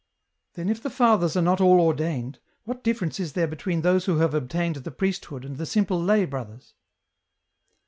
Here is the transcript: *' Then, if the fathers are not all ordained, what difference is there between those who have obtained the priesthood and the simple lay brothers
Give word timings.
*' 0.29 0.53
Then, 0.55 0.67
if 0.67 0.81
the 0.81 0.89
fathers 0.89 1.37
are 1.37 1.43
not 1.43 1.61
all 1.61 1.79
ordained, 1.79 2.39
what 2.63 2.83
difference 2.83 3.19
is 3.19 3.33
there 3.33 3.45
between 3.45 3.81
those 3.81 4.05
who 4.05 4.17
have 4.17 4.33
obtained 4.33 4.77
the 4.77 4.89
priesthood 4.89 5.45
and 5.45 5.57
the 5.57 5.65
simple 5.67 6.01
lay 6.01 6.25
brothers 6.25 6.73